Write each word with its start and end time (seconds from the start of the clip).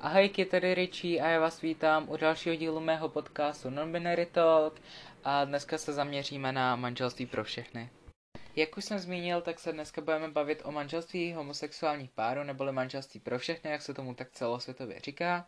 Ahojky, 0.00 0.44
tady 0.44 0.74
Richie 0.74 1.22
a 1.22 1.28
já 1.28 1.40
vás 1.40 1.60
vítám 1.60 2.08
u 2.08 2.16
dalšího 2.16 2.54
dílu 2.56 2.80
mého 2.80 3.08
podcastu 3.08 3.70
Non-Binary 3.70 4.26
Talk 4.26 4.80
a 5.24 5.44
dneska 5.44 5.78
se 5.78 5.92
zaměříme 5.92 6.52
na 6.52 6.76
manželství 6.76 7.26
pro 7.26 7.44
všechny. 7.44 7.90
Jak 8.56 8.76
už 8.76 8.84
jsem 8.84 8.98
zmínil, 8.98 9.40
tak 9.40 9.58
se 9.58 9.72
dneska 9.72 10.00
budeme 10.00 10.28
bavit 10.28 10.62
o 10.64 10.72
manželství 10.72 11.32
homosexuálních 11.32 12.10
párů 12.10 12.42
neboli 12.44 12.72
manželství 12.72 13.20
pro 13.20 13.38
všechny, 13.38 13.70
jak 13.70 13.82
se 13.82 13.94
tomu 13.94 14.14
tak 14.14 14.30
celosvětově 14.30 15.00
říká. 15.00 15.46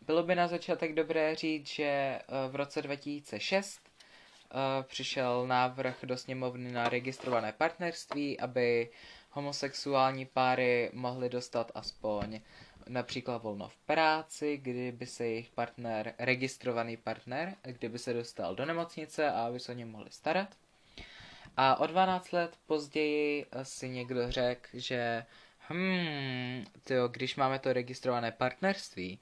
Bylo 0.00 0.22
by 0.22 0.34
na 0.34 0.48
začátek 0.48 0.94
dobré 0.94 1.34
říct, 1.34 1.66
že 1.68 1.84
eh, 1.84 2.22
v 2.48 2.56
roce 2.56 2.82
2006 2.82 3.80
eh, 3.80 4.56
přišel 4.82 5.46
návrh 5.46 5.96
do 6.02 6.16
sněmovny 6.16 6.72
na 6.72 6.88
registrované 6.88 7.52
partnerství, 7.52 8.40
aby 8.40 8.90
homosexuální 9.30 10.26
páry 10.26 10.90
mohly 10.92 11.28
dostat 11.28 11.72
aspoň 11.74 12.40
například 12.88 13.42
volno 13.42 13.68
v 13.68 13.76
práci, 13.76 14.56
kdyby 14.56 15.06
se 15.06 15.26
jejich 15.26 15.50
partner, 15.50 16.14
registrovaný 16.18 16.96
partner, 16.96 17.54
kdyby 17.62 17.98
se 17.98 18.12
dostal 18.12 18.54
do 18.54 18.64
nemocnice 18.64 19.30
a 19.30 19.46
aby 19.46 19.60
se 19.60 19.72
o 19.72 19.74
ně 19.74 19.86
mohli 19.86 20.10
starat. 20.10 20.48
A 21.56 21.76
o 21.80 21.86
12 21.86 22.32
let 22.32 22.58
později 22.66 23.46
si 23.62 23.88
někdo 23.88 24.30
řekl, 24.30 24.68
že 24.72 25.24
hmm, 25.58 26.64
tyjo, 26.84 27.08
když 27.08 27.36
máme 27.36 27.58
to 27.58 27.72
registrované 27.72 28.32
partnerství, 28.32 29.18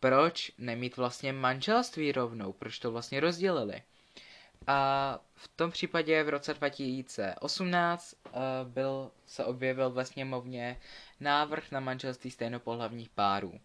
proč 0.00 0.52
nemít 0.58 0.96
vlastně 0.96 1.32
manželství 1.32 2.12
rovnou, 2.12 2.52
proč 2.52 2.78
to 2.78 2.92
vlastně 2.92 3.20
rozdělili? 3.20 3.82
A 4.66 5.18
v 5.34 5.48
tom 5.48 5.70
případě 5.70 6.22
v 6.22 6.28
roce 6.28 6.54
2018 6.54 8.14
uh, 8.26 8.30
eh, 8.34 8.38
byl, 8.64 9.10
se 9.26 9.44
objevil 9.44 9.90
ve 9.90 10.04
sněmovně 10.04 10.80
návrh 11.20 11.70
na 11.70 11.80
manželství 11.80 12.30
stejnopohlavních 12.30 13.08
párů. 13.08 13.48
Uh, 13.50 13.58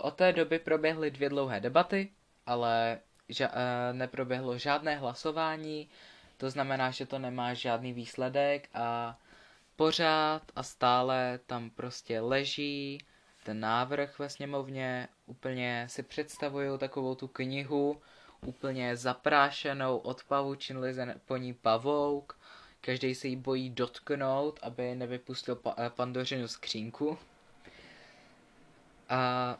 od 0.00 0.14
té 0.14 0.32
doby 0.32 0.58
proběhly 0.58 1.10
dvě 1.10 1.28
dlouhé 1.28 1.60
debaty, 1.60 2.12
ale 2.46 2.98
ža- 3.30 3.50
uh, 3.50 3.96
neproběhlo 3.98 4.58
žádné 4.58 4.96
hlasování, 4.96 5.88
to 6.36 6.50
znamená, 6.50 6.90
že 6.90 7.06
to 7.06 7.18
nemá 7.18 7.54
žádný 7.54 7.92
výsledek 7.92 8.68
a 8.74 9.18
pořád 9.76 10.42
a 10.56 10.62
stále 10.62 11.38
tam 11.46 11.70
prostě 11.70 12.20
leží 12.20 12.98
ten 13.44 13.60
návrh 13.60 14.18
ve 14.18 14.28
sněmovně, 14.28 15.08
úplně 15.26 15.86
si 15.90 16.02
představuju 16.02 16.78
takovou 16.78 17.14
tu 17.14 17.28
knihu, 17.28 18.02
úplně 18.46 18.96
zaprášenou 18.96 19.96
od 19.98 20.24
pavučin 20.24 20.78
lize 20.78 21.14
po 21.26 21.36
ní 21.36 21.54
pavouk, 21.54 22.38
každý 22.80 23.14
se 23.14 23.28
jí 23.28 23.36
bojí 23.36 23.70
dotknout, 23.70 24.58
aby 24.62 24.94
nevypustil 24.94 25.56
pa- 25.56 25.74
eh, 25.78 25.90
pandořinu 25.90 26.48
skřínku. 26.48 27.18
A 29.08 29.56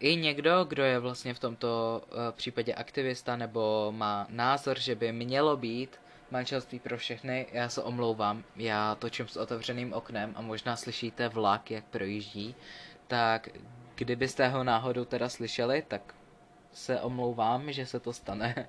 i 0.00 0.16
někdo, 0.16 0.64
kdo 0.64 0.82
je 0.82 0.98
vlastně 0.98 1.34
v 1.34 1.38
tomto 1.38 2.02
uh, 2.06 2.16
případě 2.32 2.74
aktivista 2.74 3.36
nebo 3.36 3.92
má 3.96 4.26
názor, 4.30 4.78
že 4.78 4.94
by 4.94 5.12
mělo 5.12 5.56
být 5.56 6.00
manželství 6.30 6.78
pro 6.78 6.98
všechny, 6.98 7.46
já 7.52 7.68
se 7.68 7.82
omlouvám, 7.82 8.44
já 8.56 8.94
točím 8.94 9.28
s 9.28 9.36
otevřeným 9.36 9.92
oknem 9.92 10.32
a 10.36 10.40
možná 10.42 10.76
slyšíte 10.76 11.28
vlak, 11.28 11.70
jak 11.70 11.84
projíždí, 11.84 12.54
tak 13.06 13.48
kdybyste 13.94 14.48
ho 14.48 14.64
náhodou 14.64 15.04
teda 15.04 15.28
slyšeli, 15.28 15.82
tak 15.88 16.14
se 16.74 17.00
omlouvám, 17.00 17.72
že 17.72 17.86
se 17.86 18.00
to 18.00 18.12
stane. 18.12 18.68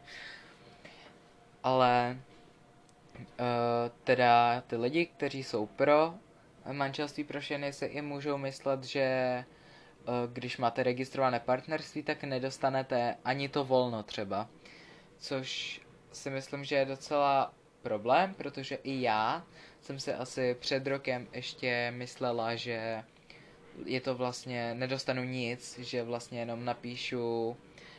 Ale 1.64 2.18
uh, 3.20 3.26
teda 4.04 4.62
ty 4.68 4.76
lidi, 4.76 5.06
kteří 5.06 5.44
jsou 5.44 5.66
pro 5.66 6.14
manželství 6.72 7.24
pro 7.24 7.40
ženy, 7.40 7.74
se 7.74 7.86
i 7.86 8.02
můžou 8.02 8.38
myslet, 8.38 8.84
že 8.84 9.44
uh, 10.08 10.34
když 10.34 10.58
máte 10.58 10.84
registrované 10.84 11.40
partnerství, 11.40 12.04
tak 12.04 12.24
nedostanete 12.24 13.16
ani 13.26 13.50
to 13.50 13.66
volno 13.66 14.04
třeba. 14.04 14.48
Což 15.18 15.82
si 16.12 16.30
myslím, 16.30 16.64
že 16.64 16.76
je 16.76 16.86
docela 16.86 17.54
problém, 17.82 18.34
protože 18.34 18.76
i 18.76 19.02
já 19.02 19.44
jsem 19.82 20.00
si 20.00 20.14
asi 20.14 20.56
před 20.60 20.88
rokem 20.88 21.28
ještě 21.34 21.94
myslela, 21.96 22.56
že 22.56 23.04
je 23.86 24.02
to 24.02 24.16
vlastně, 24.16 24.74
nedostanu 24.74 25.24
nic, 25.24 25.80
že 25.80 26.04
vlastně 26.04 26.40
jenom 26.40 26.66
napíšu 26.66 27.58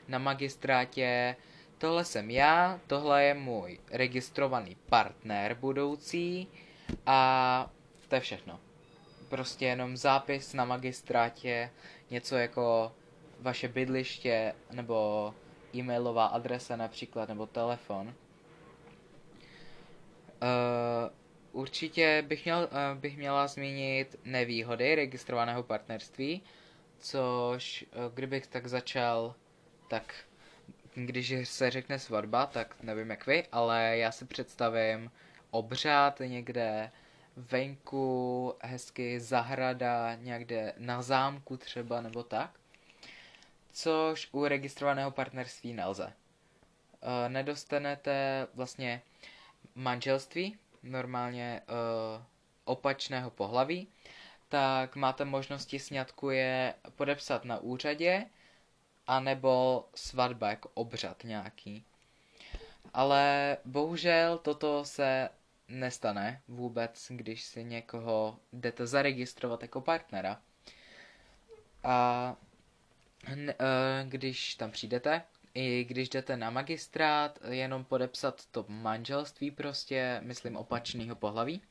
na 0.09 0.19
magistrátě, 0.19 1.37
tohle 1.79 2.05
jsem 2.05 2.31
já, 2.31 2.81
tohle 2.87 3.25
je 3.25 3.35
můj 3.35 3.81
registrovaný 3.91 4.77
partner 4.89 5.55
budoucí 5.55 6.49
a 7.07 7.71
to 8.09 8.15
je 8.15 8.21
všechno. 8.21 8.61
Prostě 9.29 9.65
jenom 9.67 9.97
zápis 9.97 10.53
na 10.53 10.65
magistrátě, 10.65 11.71
něco 12.11 12.37
jako 12.37 12.93
vaše 13.41 13.69
bydliště 13.69 14.55
nebo 14.73 15.35
e-mailová 15.75 16.27
adresa 16.27 16.77
například 16.77 17.29
nebo 17.29 17.47
telefon. 17.47 18.15
Uh, 20.43 21.11
určitě 21.53 22.25
bych, 22.27 22.45
měl, 22.45 22.69
uh, 22.73 22.99
bych 23.01 23.17
měla 23.17 23.47
zmínit 23.47 24.17
nevýhody 24.25 24.95
registrovaného 24.95 25.63
partnerství, 25.63 26.43
což 26.99 27.85
uh, 27.85 28.15
kdybych 28.15 28.47
tak 28.47 28.67
začal 28.67 29.35
tak 29.89 30.15
když 30.95 31.35
se 31.45 31.71
řekne 31.71 31.99
svatba, 31.99 32.47
tak 32.47 32.83
nevím 32.83 33.11
jak 33.11 33.27
vy, 33.27 33.47
ale 33.53 33.99
já 33.99 34.13
si 34.13 34.25
představím 34.25 35.11
obřád 35.51 36.21
někde 36.27 36.91
venku, 37.37 38.55
hezky 38.63 39.21
zahrada, 39.21 40.15
někde 40.15 40.73
na 40.79 41.03
zámku 41.03 41.57
třeba 41.57 42.01
nebo 42.01 42.23
tak. 42.23 42.51
Což 43.73 44.29
u 44.33 44.45
registrovaného 44.45 45.11
partnerství 45.11 45.75
nelze. 45.75 46.13
E, 47.03 47.29
nedostanete 47.29 48.47
vlastně 48.55 49.03
manželství, 49.75 50.59
normálně 50.83 51.61
e, 51.61 51.63
opačného 52.65 53.31
pohlaví, 53.31 53.89
tak 54.49 54.97
máte 54.97 55.25
možnosti 55.25 55.79
sňatku 55.79 56.31
je 56.31 56.75
podepsat 56.97 57.45
na 57.45 57.59
úřadě, 57.59 58.27
anebo 59.07 59.85
svatba 59.95 60.51
jako 60.51 60.71
obřad 60.75 61.25
nějaký. 61.25 61.85
Ale 62.95 63.57
bohužel 63.65 64.39
toto 64.39 64.85
se 64.85 65.29
nestane 65.69 66.43
vůbec, 66.49 67.07
když 67.09 67.45
si 67.45 67.65
někoho 67.65 68.39
jdete 68.53 68.87
zaregistrovat 68.87 69.63
jako 69.63 69.81
partnera. 69.81 70.41
A 71.85 72.37
e, 73.29 73.55
když 74.09 74.55
tam 74.55 74.71
přijdete, 74.71 75.23
i 75.55 75.85
když 75.85 76.09
jdete 76.09 76.37
na 76.37 76.51
magistrát, 76.51 77.39
jenom 77.49 77.85
podepsat 77.85 78.47
to 78.51 78.65
manželství 78.69 79.51
prostě, 79.51 80.21
myslím 80.25 80.57
opačného 80.57 81.17
pohlaví, 81.17 81.63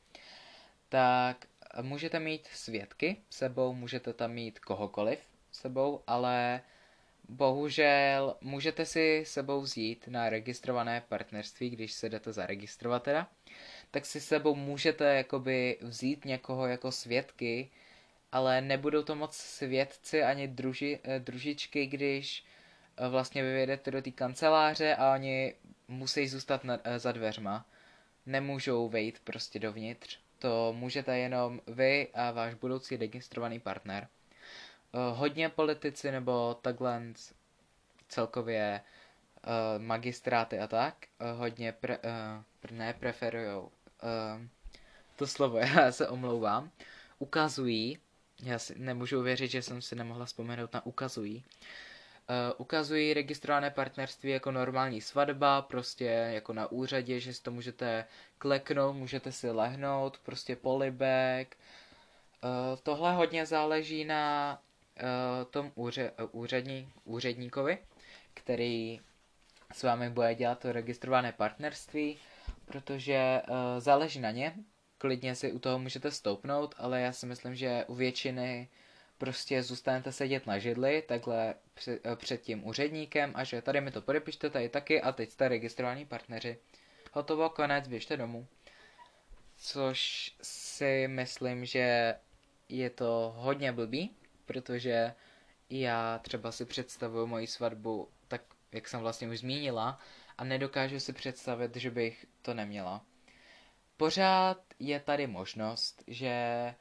tak 0.88 1.46
můžete 1.82 2.20
mít 2.20 2.46
svědky 2.46 3.16
sebou, 3.30 3.74
můžete 3.74 4.12
tam 4.12 4.32
mít 4.32 4.58
kohokoliv 4.58 5.18
sebou, 5.52 6.02
ale 6.06 6.60
Bohužel 7.28 8.36
můžete 8.40 8.86
si 8.86 9.24
sebou 9.26 9.60
vzít 9.60 10.08
na 10.08 10.28
registrované 10.28 11.02
partnerství, 11.08 11.70
když 11.70 11.92
se 11.92 12.08
jdete 12.08 12.32
zaregistrovat 12.32 13.02
teda, 13.02 13.28
tak 13.90 14.06
si 14.06 14.20
sebou 14.20 14.54
můžete 14.54 15.14
jakoby 15.14 15.78
vzít 15.80 16.24
někoho 16.24 16.66
jako 16.66 16.92
svědky, 16.92 17.70
ale 18.32 18.60
nebudou 18.60 19.02
to 19.02 19.14
moc 19.14 19.36
svědci 19.36 20.22
ani 20.22 20.48
druži, 20.48 21.00
eh, 21.04 21.18
družičky, 21.20 21.86
když 21.86 22.44
eh, 22.96 23.08
vlastně 23.08 23.42
vy 23.42 23.52
vyjedete 23.52 23.90
do 23.90 24.02
té 24.02 24.10
kanceláře 24.10 24.94
a 24.94 25.14
oni 25.14 25.54
musí 25.88 26.28
zůstat 26.28 26.64
na, 26.64 26.78
eh, 26.84 26.98
za 26.98 27.12
dveřma. 27.12 27.66
Nemůžou 28.26 28.88
vejít 28.88 29.20
prostě 29.24 29.58
dovnitř. 29.58 30.18
To 30.38 30.72
můžete 30.76 31.18
jenom 31.18 31.60
vy 31.66 32.08
a 32.14 32.30
váš 32.30 32.54
budoucí 32.54 32.96
registrovaný 32.96 33.60
partner. 33.60 34.08
Eh, 34.96 35.14
hodně 35.14 35.48
politici 35.48 36.12
nebo 36.12 36.58
takhle 36.62 37.02
celkově 38.08 38.80
uh, 39.46 39.82
magistráty 39.82 40.58
a 40.58 40.66
tak 40.66 40.94
uh, 41.20 41.38
hodně 41.38 41.72
pre, 41.72 41.98
uh, 41.98 42.70
nepreferujou 42.70 43.62
uh, 43.62 43.70
to 45.16 45.26
slovo, 45.26 45.58
já 45.76 45.92
se 45.92 46.08
omlouvám, 46.08 46.70
ukazují, 47.18 47.98
já 48.42 48.58
si 48.58 48.78
nemůžu 48.78 49.22
věřit, 49.22 49.50
že 49.50 49.62
jsem 49.62 49.82
si 49.82 49.94
nemohla 49.94 50.24
vzpomenout 50.24 50.74
na 50.74 50.86
ukazují, 50.86 51.44
Uh, 52.28 52.54
ukazují 52.58 53.14
registrované 53.14 53.70
partnerství 53.70 54.30
jako 54.30 54.50
normální 54.50 55.00
svatba, 55.00 55.62
prostě 55.62 56.04
jako 56.04 56.52
na 56.52 56.66
úřadě, 56.66 57.20
že 57.20 57.34
si 57.34 57.42
to 57.42 57.50
můžete 57.50 58.04
kleknout, 58.38 58.96
můžete 58.96 59.32
si 59.32 59.50
lehnout, 59.50 60.18
prostě 60.18 60.56
polibek. 60.56 61.56
Uh, 62.44 62.78
tohle 62.82 63.14
hodně 63.14 63.46
záleží 63.46 64.04
na 64.04 64.58
tom 65.50 65.72
úře, 65.74 66.12
úřední, 66.32 66.92
úředníkovi, 67.04 67.78
který 68.34 69.00
s 69.72 69.82
vámi 69.82 70.10
bude 70.10 70.34
dělat 70.34 70.58
to 70.58 70.72
registrované 70.72 71.32
partnerství, 71.32 72.18
protože 72.64 73.42
uh, 73.48 73.56
záleží 73.78 74.20
na 74.20 74.30
ně. 74.30 74.54
Klidně 74.98 75.34
si 75.34 75.52
u 75.52 75.58
toho 75.58 75.78
můžete 75.78 76.10
stoupnout, 76.10 76.74
ale 76.78 77.00
já 77.00 77.12
si 77.12 77.26
myslím, 77.26 77.54
že 77.54 77.84
u 77.86 77.94
většiny 77.94 78.68
prostě 79.18 79.62
zůstanete 79.62 80.12
sedět 80.12 80.46
na 80.46 80.58
židli, 80.58 81.02
takhle 81.02 81.54
před, 81.74 82.02
před 82.16 82.42
tím 82.42 82.66
úředníkem 82.66 83.32
a 83.34 83.44
že 83.44 83.62
tady 83.62 83.80
mi 83.80 83.90
to 83.90 84.02
podepište, 84.02 84.50
tady 84.50 84.68
taky 84.68 85.02
a 85.02 85.12
teď 85.12 85.30
jste 85.30 85.48
registrovaní 85.48 86.04
partneři. 86.04 86.58
Hotovo, 87.12 87.50
konec, 87.50 87.88
běžte 87.88 88.16
domů. 88.16 88.46
Což 89.56 90.32
si 90.42 91.08
myslím, 91.08 91.64
že 91.64 92.14
je 92.68 92.90
to 92.90 93.34
hodně 93.36 93.72
blbý, 93.72 94.16
protože 94.46 95.14
já 95.70 96.18
třeba 96.18 96.52
si 96.52 96.64
představuju 96.64 97.26
moji 97.26 97.46
svatbu 97.46 98.08
tak, 98.28 98.42
jak 98.72 98.88
jsem 98.88 99.00
vlastně 99.00 99.28
už 99.28 99.38
zmínila, 99.38 99.98
a 100.38 100.44
nedokážu 100.44 101.00
si 101.00 101.12
představit, 101.12 101.76
že 101.76 101.90
bych 101.90 102.26
to 102.42 102.54
neměla. 102.54 103.04
Pořád 103.96 104.58
je 104.78 105.00
tady 105.00 105.26
možnost, 105.26 106.04
že 106.06 106.74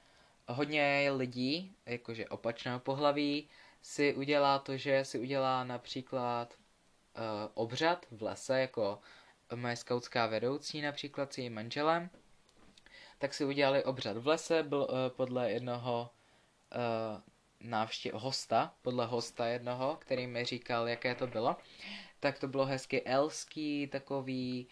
hodně 0.48 1.12
lidí, 1.16 1.76
jakože 1.86 2.28
opačného 2.28 2.80
pohlaví, 2.80 3.50
si 3.82 4.14
udělá 4.14 4.60
to, 4.60 4.78
že 4.78 5.06
si 5.06 5.20
udělá 5.20 5.64
například 5.64 6.54
uh, 6.54 7.22
obřad 7.54 8.06
v 8.12 8.24
lese, 8.24 8.60
jako 8.60 9.00
moje 9.56 9.76
skautská 9.76 10.26
vedoucí 10.26 10.82
například 10.82 11.34
s 11.34 11.38
jejím 11.38 11.54
manželem, 11.54 12.10
tak 13.18 13.34
si 13.34 13.46
udělali 13.46 13.84
obřad 13.84 14.18
v 14.18 14.28
lese, 14.28 14.64
byl 14.64 14.80
uh, 14.80 15.16
podle 15.16 15.52
jednoho 15.52 16.10
uh, 16.76 17.22
návštěv 17.70 18.14
hosta, 18.14 18.74
podle 18.82 19.06
hosta 19.06 19.46
jednoho, 19.46 19.98
který 20.02 20.28
mi 20.28 20.46
říkal, 20.46 20.88
jaké 20.88 21.16
to 21.16 21.28
bylo, 21.28 21.56
tak 22.20 22.40
to 22.40 22.48
bylo 22.48 22.66
hezky 22.66 23.04
elský, 23.04 23.88
takový 23.88 24.68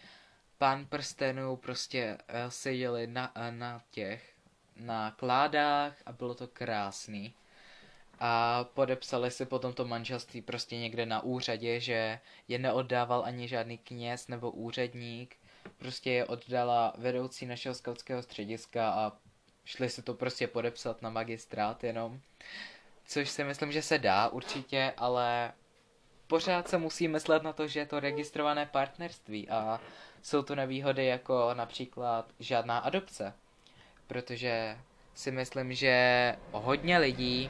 pán 0.57 0.85
prstenů, 0.85 1.55
prostě 1.55 2.17
seděli 2.49 3.07
na, 3.07 3.33
na 3.49 3.81
těch, 3.91 4.33
na 4.75 5.11
kládách 5.11 5.95
a 6.05 6.11
bylo 6.11 6.35
to 6.35 6.47
krásný. 6.47 7.33
A 8.19 8.63
podepsali 8.63 9.31
si 9.31 9.45
potom 9.45 9.73
to 9.73 9.85
manželství 9.85 10.41
prostě 10.41 10.77
někde 10.77 11.05
na 11.05 11.23
úřadě, 11.23 11.79
že 11.79 12.19
je 12.47 12.59
neoddával 12.59 13.23
ani 13.25 13.47
žádný 13.47 13.77
kněz 13.77 14.27
nebo 14.27 14.51
úředník, 14.51 15.35
prostě 15.77 16.11
je 16.11 16.25
oddala 16.25 16.93
vedoucí 16.97 17.45
našeho 17.45 17.75
skautského 17.75 18.23
střediska 18.23 18.89
a 18.89 19.11
šli 19.65 19.89
si 19.89 20.01
to 20.01 20.13
prostě 20.13 20.47
podepsat 20.47 21.01
na 21.01 21.09
magistrát 21.09 21.83
jenom. 21.83 22.21
Což 23.05 23.29
si 23.29 23.43
myslím, 23.43 23.71
že 23.71 23.81
se 23.81 23.97
dá 23.97 24.27
určitě, 24.27 24.93
ale 24.97 25.51
pořád 26.27 26.67
se 26.67 26.77
musí 26.77 27.07
myslet 27.07 27.43
na 27.43 27.53
to, 27.53 27.67
že 27.67 27.79
je 27.79 27.85
to 27.85 27.99
registrované 27.99 28.65
partnerství 28.65 29.49
a 29.49 29.79
jsou 30.21 30.41
to 30.41 30.55
nevýhody 30.55 31.05
jako 31.05 31.49
například 31.53 32.25
žádná 32.39 32.77
adopce. 32.77 33.33
Protože 34.07 34.77
si 35.13 35.31
myslím, 35.31 35.73
že 35.73 36.35
hodně 36.51 36.97
lidí 36.97 37.49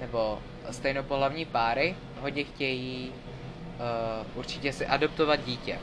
nebo 0.00 0.42
stejnopohlavní 0.70 1.44
páry 1.44 1.96
hodně 2.20 2.44
chtějí 2.44 3.12
uh, 3.12 4.38
určitě 4.38 4.72
si 4.72 4.86
adoptovat 4.86 5.44
dítě. 5.44 5.78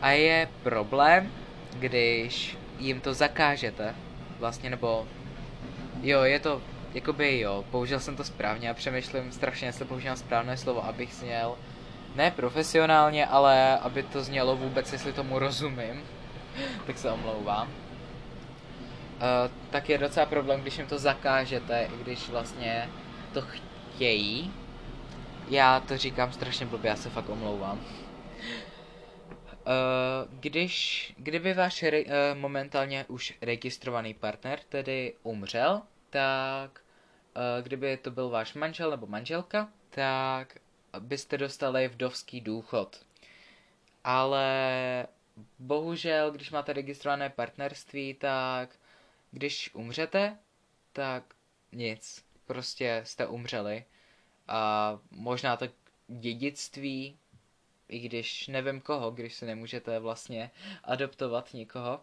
A 0.00 0.10
je 0.10 0.48
problém, 0.62 1.32
když 1.78 2.56
jim 2.78 3.00
to 3.00 3.14
zakážete, 3.14 3.94
vlastně, 4.38 4.70
nebo 4.70 5.08
jo, 6.02 6.22
je 6.22 6.40
to, 6.40 6.62
jakoby 6.94 7.40
jo, 7.40 7.64
použil 7.70 8.00
jsem 8.00 8.16
to 8.16 8.24
správně 8.24 8.70
a 8.70 8.74
přemýšlím 8.74 9.32
strašně, 9.32 9.68
jestli 9.68 9.84
používám 9.84 10.16
správné 10.16 10.56
slovo, 10.56 10.84
abych 10.84 11.14
zněl 11.14 11.56
ne 12.14 12.30
profesionálně, 12.30 13.26
ale 13.26 13.78
aby 13.78 14.02
to 14.02 14.22
znělo 14.22 14.56
vůbec, 14.56 14.92
jestli 14.92 15.12
tomu 15.12 15.38
rozumím, 15.38 16.04
tak 16.86 16.98
se 16.98 17.10
omlouvám. 17.10 17.68
Uh, 17.68 17.74
tak 19.70 19.88
je 19.88 19.98
docela 19.98 20.26
problém, 20.26 20.60
když 20.60 20.78
jim 20.78 20.86
to 20.86 20.98
zakážete, 20.98 21.88
i 21.94 22.02
když 22.02 22.28
vlastně 22.28 22.88
to 23.32 23.42
chtějí. 23.42 24.52
Já 25.48 25.80
to 25.80 25.98
říkám 25.98 26.32
strašně 26.32 26.66
blbě, 26.66 26.88
já 26.88 26.96
se 26.96 27.10
fakt 27.10 27.28
omlouvám. 27.28 27.80
Uh, 27.80 27.84
když, 30.40 31.12
kdyby 31.18 31.54
váš 31.54 31.82
re, 31.82 32.04
uh, 32.04 32.10
momentálně 32.34 33.04
už 33.08 33.34
registrovaný 33.42 34.14
partner 34.14 34.58
tedy 34.68 35.12
umřel, 35.22 35.82
tak 36.10 36.83
kdyby 37.62 37.96
to 37.96 38.10
byl 38.10 38.28
váš 38.28 38.54
manžel 38.54 38.90
nebo 38.90 39.06
manželka, 39.06 39.68
tak 39.90 40.58
byste 40.98 41.38
dostali 41.38 41.88
vdovský 41.88 42.40
důchod. 42.40 43.04
Ale 44.04 45.06
bohužel, 45.58 46.30
když 46.30 46.50
máte 46.50 46.72
registrované 46.72 47.30
partnerství, 47.30 48.14
tak 48.14 48.76
když 49.30 49.74
umřete, 49.74 50.38
tak 50.92 51.34
nic. 51.72 52.24
Prostě 52.46 53.02
jste 53.04 53.26
umřeli. 53.26 53.84
A 54.48 54.98
možná 55.10 55.56
to 55.56 55.68
dědictví, 56.08 57.18
i 57.88 57.98
když 57.98 58.48
nevím 58.48 58.80
koho, 58.80 59.10
když 59.10 59.34
se 59.34 59.46
nemůžete 59.46 59.98
vlastně 59.98 60.50
adoptovat 60.84 61.54
nikoho. 61.54 62.00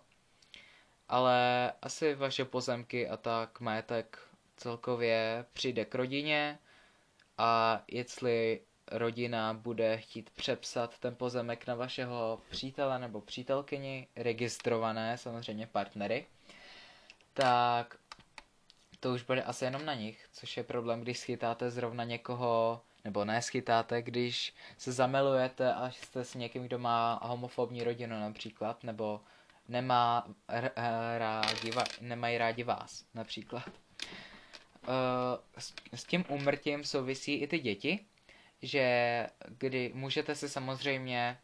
Ale 1.10 1.72
asi 1.82 2.16
vaše 2.16 2.46
pozemky 2.46 3.10
a 3.10 3.18
tak 3.18 3.60
majetek 3.60 4.20
celkově 4.62 5.46
přijde 5.54 5.86
k 5.86 5.96
rodině 5.96 6.60
a 7.38 7.82
jestli 7.88 8.62
rodina 8.92 9.54
bude 9.54 9.98
chtít 9.98 10.30
přepsat 10.30 11.00
ten 11.00 11.16
pozemek 11.16 11.68
na 11.68 11.76
vašeho 11.76 12.42
přítele 12.50 13.00
nebo 13.00 13.22
přítelkyni, 13.22 14.08
registrované 14.16 15.18
samozřejmě 15.18 15.68
partnery, 15.68 16.26
tak 17.34 17.98
to 19.00 19.14
už 19.14 19.24
bude 19.24 19.44
asi 19.44 19.66
jenom 19.66 19.86
na 19.86 19.94
nich, 19.94 20.26
což 20.32 20.58
je 20.58 20.64
problém, 20.64 21.02
když 21.02 21.20
schytáte 21.20 21.70
zrovna 21.70 22.04
někoho, 22.04 22.82
nebo 23.06 23.26
ne 23.26 23.42
schytáte, 23.42 24.02
když 24.02 24.54
se 24.78 24.92
zamilujete 24.92 25.74
a 25.74 25.92
jste 25.92 26.24
s 26.24 26.36
někým, 26.36 26.64
kdo 26.64 26.80
má 26.80 27.20
homofobní 27.24 27.84
rodinu 27.84 28.20
například, 28.20 28.84
nebo 28.84 29.22
nemá 29.68 30.28
rádi, 31.18 31.72
nemají 32.02 32.38
rádi 32.38 32.64
vás 32.64 33.06
například. 33.14 33.64
S, 35.58 35.74
s 35.94 36.04
tím 36.04 36.26
umrtím 36.30 36.84
souvisí 36.84 37.34
i 37.36 37.48
ty 37.48 37.60
děti, 37.60 38.00
že 38.62 39.28
kdy 39.48 39.92
můžete 39.94 40.36
si 40.36 40.50
samozřejmě 40.50 41.38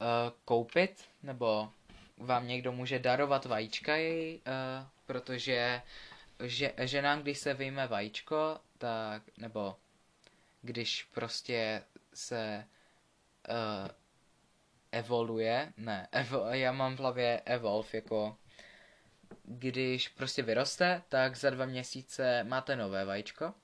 uh, 0.00 0.06
koupit, 0.44 1.04
nebo 1.22 1.72
vám 2.16 2.48
někdo 2.48 2.72
může 2.72 2.98
darovat 2.98 3.44
vajíčka 3.44 3.96
jej, 3.96 4.34
uh, 4.46 4.86
protože 5.06 5.82
že, 6.44 6.72
žena, 6.78 7.16
když 7.16 7.38
se 7.38 7.54
vyjme 7.54 7.86
vajíčko, 7.86 8.60
tak, 8.78 9.22
nebo 9.38 9.76
když 10.62 11.02
prostě 11.14 11.82
se 12.14 12.66
uh, 13.48 13.88
evoluje, 14.92 15.72
ne, 15.76 16.08
evo, 16.12 16.44
já 16.50 16.72
mám 16.72 16.96
v 16.96 17.00
hlavě 17.00 17.40
evolve, 17.44 17.88
jako 17.92 18.36
když 19.48 20.08
prostě 20.08 20.42
vyroste, 20.42 21.02
tak 21.08 21.36
za 21.36 21.50
dva 21.50 21.66
měsíce 21.66 22.44
máte 22.44 22.76
nové 22.76 23.04
vajíčko 23.04 23.54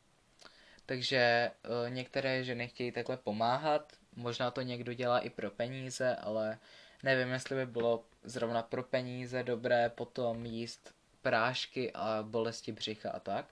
takže 0.87 1.51
uh, 1.65 1.91
některé 1.91 2.45
ženy 2.45 2.69
chtějí 2.69 2.93
takhle 2.93 3.17
pomáhat, 3.17 3.93
možná 4.17 4.51
to 4.51 4.61
někdo 4.63 4.93
dělá 4.93 5.19
i 5.19 5.31
pro 5.31 5.51
peníze, 5.51 6.17
ale 6.17 6.59
nevím, 7.03 7.33
jestli 7.33 7.57
by 7.57 7.67
bylo 7.67 8.05
zrovna 8.23 8.63
pro 8.63 8.83
peníze 8.83 9.43
dobré 9.43 9.89
potom 9.89 10.47
jíst 10.47 10.95
prášky 11.23 11.93
a 11.93 12.23
bolesti 12.23 12.73
břicha 12.73 13.11
a 13.11 13.21
tak. 13.21 13.47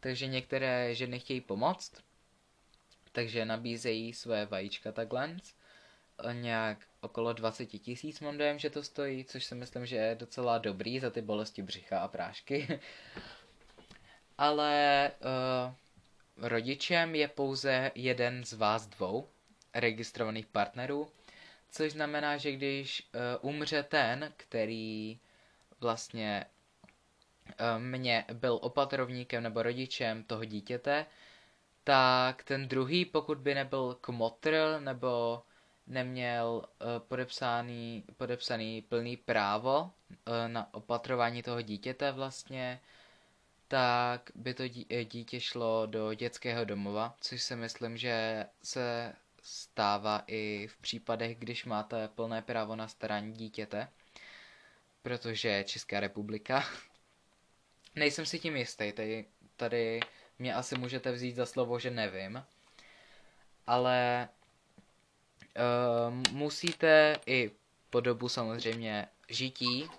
Takže 0.00 0.26
některé 0.26 0.94
ženy 0.94 1.18
chtějí 1.18 1.40
pomoct, 1.40 1.92
takže 3.12 3.44
nabízejí 3.44 4.14
své 4.14 4.46
vajíčka 4.46 4.92
takhle. 4.92 5.36
Nějak 6.32 6.78
okolo 7.00 7.32
20 7.32 7.66
tisíc 7.66 8.20
mám 8.20 8.38
dojem, 8.38 8.58
že 8.58 8.70
to 8.70 8.82
stojí, 8.82 9.24
což 9.24 9.44
si 9.44 9.54
myslím, 9.54 9.86
že 9.86 9.96
je 9.96 10.14
docela 10.14 10.58
dobrý 10.58 11.00
za 11.00 11.10
ty 11.10 11.22
bolesti 11.22 11.62
břicha 11.62 11.98
a 12.00 12.08
prášky. 12.08 12.80
Ale 14.38 15.10
uh, 15.20 15.74
Rodičem 16.48 17.14
je 17.14 17.28
pouze 17.28 17.90
jeden 17.94 18.44
z 18.44 18.52
vás 18.52 18.86
dvou 18.86 19.28
registrovaných 19.74 20.46
partnerů, 20.46 21.08
což 21.70 21.92
znamená, 21.92 22.36
že 22.36 22.52
když 22.52 23.08
uh, 23.42 23.50
umře 23.50 23.82
ten, 23.82 24.32
který 24.36 25.18
vlastně 25.80 26.44
uh, 27.48 27.82
mě 27.82 28.24
byl 28.32 28.58
opatrovníkem 28.62 29.42
nebo 29.42 29.62
rodičem 29.62 30.22
toho 30.24 30.44
dítěte, 30.44 31.06
tak 31.84 32.42
ten 32.44 32.68
druhý, 32.68 33.04
pokud 33.04 33.38
by 33.38 33.54
nebyl 33.54 33.98
kmotr 34.00 34.76
nebo 34.78 35.42
neměl 35.90 36.62
uh, 36.64 36.86
podepsaný, 36.98 38.04
podepsaný 38.16 38.82
plný 38.82 39.16
právo 39.16 39.82
uh, 39.82 39.90
na 40.46 40.74
opatrování 40.74 41.42
toho 41.42 41.62
dítěte 41.62 42.12
vlastně, 42.12 42.80
tak 43.68 44.30
by 44.34 44.54
to 44.54 44.68
dítě 45.04 45.40
šlo 45.40 45.86
do 45.86 46.14
dětského 46.14 46.64
domova, 46.64 47.16
což 47.20 47.42
si 47.42 47.56
myslím, 47.56 47.96
že 47.96 48.46
se 48.62 49.12
stává 49.42 50.22
i 50.26 50.66
v 50.66 50.76
případech, 50.76 51.38
když 51.38 51.64
máte 51.64 52.08
plné 52.08 52.42
právo 52.42 52.76
na 52.76 52.88
starání 52.88 53.32
dítěte, 53.32 53.88
protože 55.02 55.64
Česká 55.64 56.00
republika. 56.00 56.64
Nejsem 57.94 58.26
si 58.26 58.38
tím 58.38 58.56
jistý, 58.56 58.92
tady 58.92 59.24
tady 59.60 60.00
mě 60.38 60.54
asi 60.54 60.78
můžete 60.78 61.12
vzít 61.12 61.36
za 61.36 61.46
slovo, 61.46 61.78
že 61.78 61.90
nevím. 61.90 62.44
Ale 63.66 64.28
musíte 66.30 67.16
i 67.26 67.50
po 67.90 68.00
dobu 68.00 68.28
samozřejmě 68.28 69.06
žití 69.28 69.90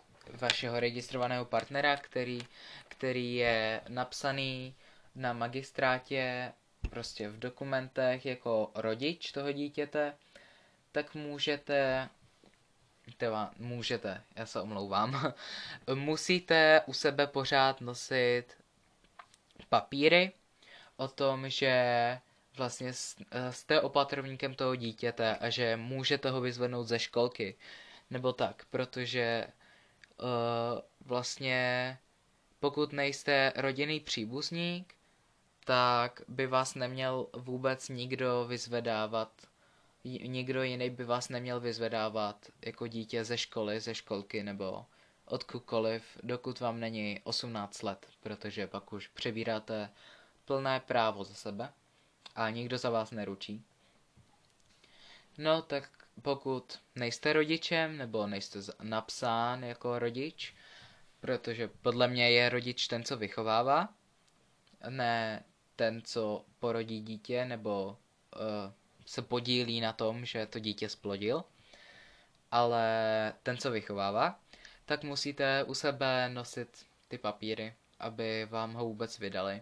vašeho 0.41 0.79
registrovaného 0.79 1.45
partnera, 1.45 1.97
který, 1.97 2.39
který 2.87 3.35
je 3.35 3.81
napsaný 3.87 4.75
na 5.15 5.33
magistrátě, 5.33 6.53
prostě 6.89 7.29
v 7.29 7.39
dokumentech 7.39 8.25
jako 8.25 8.71
rodič 8.75 9.31
toho 9.31 9.51
dítěte, 9.51 10.13
tak 10.91 11.15
můžete 11.15 12.09
Teda, 13.17 13.51
můžete, 13.57 14.23
já 14.35 14.45
se 14.45 14.61
omlouvám. 14.61 15.33
Musíte 15.93 16.81
u 16.85 16.93
sebe 16.93 17.27
pořád 17.27 17.81
nosit 17.81 18.45
papíry 19.69 20.31
o 20.97 21.07
tom, 21.07 21.49
že 21.49 21.73
vlastně 22.61 22.93
jste 23.49 23.81
opatrovníkem 23.81 24.55
toho 24.55 24.75
dítěte 24.75 25.35
a 25.35 25.49
že 25.49 25.77
můžete 25.77 26.29
ho 26.29 26.41
vyzvednout 26.41 26.83
ze 26.87 26.99
školky. 26.99 27.55
Nebo 28.09 28.33
tak, 28.33 28.65
protože 28.69 29.47
uh, 29.47 30.27
vlastně 31.05 31.97
pokud 32.59 32.93
nejste 32.93 33.53
rodinný 33.55 33.99
příbuzník, 33.99 34.93
tak 35.65 36.21
by 36.27 36.47
vás 36.47 36.75
neměl 36.75 37.27
vůbec 37.33 37.89
nikdo 37.89 38.45
vyzvedávat 38.47 39.31
nikdo 40.03 40.63
jiný 40.63 40.89
by 40.89 41.03
vás 41.05 41.29
neměl 41.29 41.59
vyzvedávat 41.59 42.45
jako 42.65 42.87
dítě 42.87 43.23
ze 43.25 43.37
školy, 43.37 43.79
ze 43.79 43.95
školky 43.95 44.43
nebo 44.43 44.85
odkudkoliv, 45.25 46.03
dokud 46.23 46.59
vám 46.59 46.79
není 46.79 47.19
18 47.23 47.83
let, 47.83 48.05
protože 48.21 48.67
pak 48.67 48.93
už 48.93 49.07
přebíráte 49.07 49.89
plné 50.45 50.79
právo 50.79 51.23
za 51.23 51.33
sebe 51.33 51.69
a 52.35 52.49
nikdo 52.49 52.77
za 52.77 52.89
vás 52.89 53.11
neručí. 53.11 53.63
No 55.37 55.61
tak 55.61 55.89
pokud 56.21 56.79
nejste 56.95 57.33
rodičem 57.33 57.97
nebo 57.97 58.27
nejste 58.27 58.59
napsán 58.83 59.63
jako 59.63 59.99
rodič, 59.99 60.55
protože 61.19 61.67
podle 61.67 62.07
mě 62.07 62.31
je 62.31 62.49
rodič 62.49 62.87
ten, 62.87 63.03
co 63.03 63.17
vychovává, 63.17 63.89
ne 64.89 65.43
ten, 65.75 66.01
co 66.01 66.45
porodí 66.59 67.01
dítě 67.01 67.45
nebo 67.45 67.97
uh, 68.35 68.71
se 69.05 69.21
podílí 69.21 69.81
na 69.81 69.93
tom, 69.93 70.25
že 70.25 70.45
to 70.45 70.59
dítě 70.59 70.89
splodil, 70.89 71.43
ale 72.51 72.83
ten, 73.43 73.57
co 73.57 73.71
vychovává, 73.71 74.39
tak 74.85 75.03
musíte 75.03 75.63
u 75.63 75.73
sebe 75.73 76.29
nosit 76.29 76.85
ty 77.07 77.17
papíry, 77.17 77.75
aby 77.99 78.45
vám 78.45 78.73
ho 78.73 78.85
vůbec 78.85 79.19
vydali. 79.19 79.61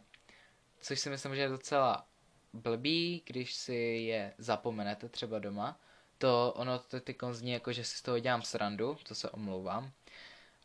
Což 0.82 1.00
si 1.00 1.10
myslím, 1.10 1.36
že 1.36 1.42
je 1.42 1.50
docela 1.50 2.08
blbý, 2.54 3.24
když 3.26 3.54
si 3.54 3.74
je 4.08 4.34
zapomenete 4.38 5.10
třeba 5.10 5.40
doma. 5.40 5.80
To 6.18 6.54
ono 6.56 6.80
to 6.80 7.00
ty 7.00 7.16
zní 7.32 7.52
jako, 7.52 7.74
že 7.74 7.84
si 7.84 7.98
z 7.98 8.02
toho 8.02 8.20
dělám 8.20 8.42
srandu, 8.42 8.98
to 9.08 9.16
se 9.16 9.30
omlouvám. 9.30 9.92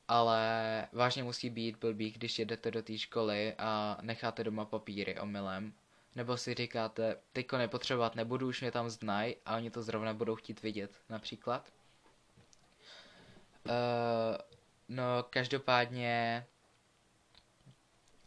Ale 0.09 0.89
vážně 0.93 1.23
musí 1.23 1.51
být 1.51 1.77
blbý, 1.77 2.11
když 2.11 2.39
jedete 2.39 2.71
do 2.71 2.83
té 2.83 2.99
školy 2.99 3.55
a 3.59 3.99
necháte 4.03 4.45
doma 4.45 4.65
papíry 4.65 5.21
omylem 5.21 5.73
nebo 6.15 6.37
si 6.37 6.55
říkáte, 6.55 7.17
teďko 7.33 7.59
nepotřebovat 7.59 8.15
nebudu, 8.15 8.49
už 8.49 8.61
mě 8.61 8.71
tam 8.71 8.91
znají 8.91 9.37
a 9.47 9.57
oni 9.57 9.71
to 9.71 9.83
zrovna 9.83 10.15
budou 10.15 10.35
chtít 10.35 10.63
vidět, 10.63 10.91
například. 11.09 11.73
Uh, 13.67 13.73
no, 14.89 15.23
každopádně 15.31 16.47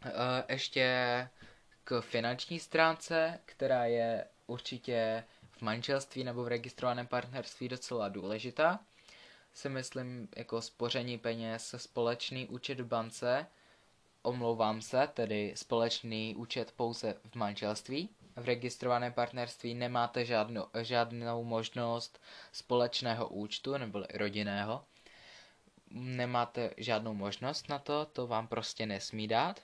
uh, 0.04 0.10
ještě 0.48 1.28
k 1.88 2.00
finanční 2.00 2.60
stránce, 2.60 3.40
která 3.44 3.84
je 3.84 4.24
určitě 4.46 5.24
v 5.50 5.62
manželství 5.62 6.24
nebo 6.24 6.44
v 6.44 6.48
registrovaném 6.48 7.06
partnerství 7.06 7.68
docela 7.68 8.08
důležitá. 8.08 8.80
Si 9.54 9.68
myslím 9.68 10.28
jako 10.36 10.62
spoření 10.62 11.18
peněz, 11.18 11.74
společný 11.78 12.46
účet 12.48 12.80
v 12.80 12.86
bance, 12.86 13.46
omlouvám 14.22 14.82
se, 14.82 15.08
tedy 15.14 15.52
společný 15.56 16.34
účet 16.36 16.72
pouze 16.76 17.14
v 17.30 17.34
manželství. 17.34 18.08
V 18.36 18.44
registrovaném 18.44 19.12
partnerství 19.12 19.74
nemáte 19.74 20.24
žádnou, 20.24 20.66
žádnou 20.82 21.44
možnost 21.44 22.20
společného 22.52 23.28
účtu 23.28 23.78
nebo 23.78 24.04
rodinného. 24.14 24.84
Nemáte 25.90 26.70
žádnou 26.76 27.14
možnost 27.14 27.68
na 27.68 27.78
to, 27.78 28.04
to 28.04 28.26
vám 28.26 28.48
prostě 28.48 28.86
nesmí 28.86 29.28
dát. 29.28 29.60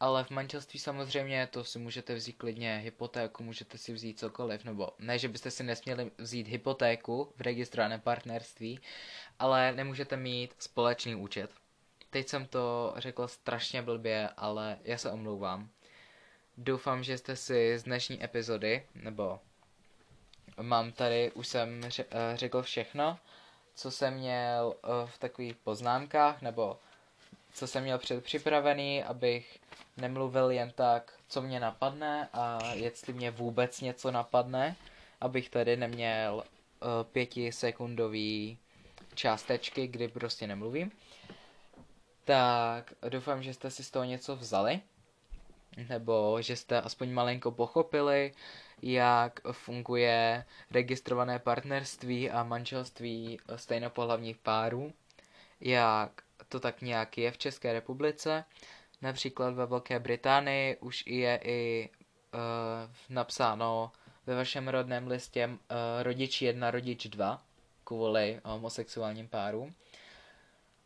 Ale 0.00 0.24
v 0.24 0.30
manželství 0.30 0.78
samozřejmě 0.80 1.46
to 1.46 1.64
si 1.64 1.78
můžete 1.78 2.14
vzít 2.14 2.32
klidně 2.32 2.80
hypotéku, 2.84 3.42
můžete 3.42 3.78
si 3.78 3.92
vzít 3.92 4.18
cokoliv, 4.18 4.64
nebo 4.64 4.88
ne, 4.98 5.18
že 5.18 5.28
byste 5.28 5.50
si 5.50 5.62
nesměli 5.62 6.10
vzít 6.18 6.48
hypotéku 6.48 7.32
v 7.36 7.40
registrovaném 7.40 8.00
partnerství, 8.00 8.80
ale 9.38 9.72
nemůžete 9.72 10.16
mít 10.16 10.54
společný 10.58 11.14
účet. 11.14 11.50
Teď 12.10 12.28
jsem 12.28 12.46
to 12.46 12.94
řekl 12.96 13.28
strašně 13.28 13.82
blbě, 13.82 14.28
ale 14.36 14.78
já 14.84 14.98
se 14.98 15.10
omlouvám. 15.10 15.68
Doufám, 16.56 17.04
že 17.04 17.18
jste 17.18 17.36
si 17.36 17.78
z 17.78 17.82
dnešní 17.82 18.24
epizody, 18.24 18.86
nebo 18.94 19.40
mám 20.62 20.92
tady, 20.92 21.32
už 21.32 21.46
jsem 21.48 21.80
eh, 21.84 22.06
řekl 22.34 22.62
všechno, 22.62 23.18
co 23.74 23.90
jsem 23.90 24.14
měl 24.14 24.74
eh, 24.84 24.88
v 25.06 25.18
takových 25.18 25.56
poznámkách, 25.56 26.42
nebo 26.42 26.78
co 27.52 27.66
jsem 27.66 27.82
měl 27.82 27.98
předpřipravený, 27.98 29.04
abych 29.04 29.58
nemluvil 29.96 30.50
jen 30.50 30.70
tak, 30.70 31.12
co 31.28 31.42
mě 31.42 31.60
napadne 31.60 32.28
a 32.32 32.58
jestli 32.72 33.12
mě 33.12 33.30
vůbec 33.30 33.80
něco 33.80 34.10
napadne, 34.10 34.76
abych 35.20 35.48
tady 35.48 35.76
neměl 35.76 36.34
uh, 36.34 36.88
pětisekundový 37.12 38.58
částečky, 39.14 39.86
kdy 39.86 40.08
prostě 40.08 40.46
nemluvím. 40.46 40.92
Tak 42.24 42.92
doufám, 43.08 43.42
že 43.42 43.54
jste 43.54 43.70
si 43.70 43.84
z 43.84 43.90
toho 43.90 44.04
něco 44.04 44.36
vzali, 44.36 44.80
nebo 45.88 46.42
že 46.42 46.56
jste 46.56 46.80
aspoň 46.80 47.12
malinko 47.12 47.50
pochopili, 47.50 48.32
jak 48.82 49.40
funguje 49.52 50.44
registrované 50.70 51.38
partnerství 51.38 52.30
a 52.30 52.42
manželství 52.42 53.38
stejnopohlavních 53.56 54.36
párů, 54.36 54.92
jak 55.60 56.22
to 56.50 56.60
tak 56.60 56.82
nějak 56.82 57.18
je 57.18 57.30
v 57.30 57.38
České 57.38 57.72
republice. 57.72 58.44
Například 59.02 59.54
ve 59.54 59.66
Velké 59.66 59.98
Británii 59.98 60.76
už 60.76 61.06
je 61.06 61.40
i 61.44 61.88
uh, 62.34 62.40
napsáno 63.08 63.92
ve 64.26 64.34
vašem 64.34 64.68
rodném 64.68 65.06
listě 65.06 65.46
uh, 65.46 65.56
rodič 66.02 66.42
1, 66.42 66.70
rodič 66.70 67.06
2 67.06 67.42
kvůli 67.84 68.40
homosexuálním 68.44 69.28
párům. 69.28 69.74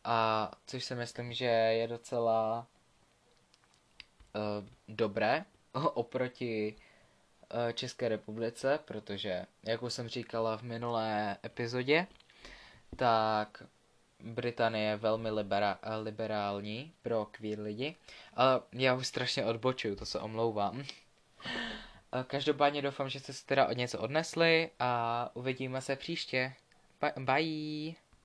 A 0.03 0.51
což 0.67 0.83
si 0.83 0.95
myslím, 0.95 1.33
že 1.33 1.45
je 1.45 1.87
docela 1.87 2.67
uh, 4.35 4.67
dobré 4.87 5.45
oproti 5.93 6.75
uh, 6.75 7.71
České 7.71 8.09
republice, 8.09 8.79
protože, 8.85 9.45
jak 9.63 9.83
už 9.83 9.93
jsem 9.93 10.07
říkala 10.07 10.57
v 10.57 10.61
minulé 10.63 11.37
epizodě, 11.45 12.07
tak 12.95 13.63
Británie 14.25 14.89
je 14.89 14.95
velmi 14.97 15.29
libera- 15.31 15.77
liberální 16.03 16.93
pro 17.01 17.25
queer 17.25 17.59
lidi. 17.59 17.95
Ale 18.33 18.61
já 18.73 18.93
už 18.93 19.07
strašně 19.07 19.45
odbočuju, 19.45 19.95
to 19.95 20.05
se 20.05 20.19
omlouvám. 20.19 20.83
Každopádně 22.27 22.81
doufám, 22.81 23.09
že 23.09 23.19
jste 23.19 23.33
si 23.33 23.45
teda 23.45 23.67
od 23.67 23.77
něco 23.77 23.99
odnesli 23.99 24.69
a 24.79 25.29
uvidíme 25.33 25.81
se 25.81 25.95
příště. 25.95 26.53
Bye! 27.19 28.04